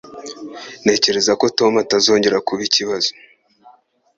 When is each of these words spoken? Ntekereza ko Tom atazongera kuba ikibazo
Ntekereza 0.81 1.31
ko 1.39 1.45
Tom 1.57 1.73
atazongera 1.83 2.37
kuba 2.47 2.61
ikibazo 2.67 3.09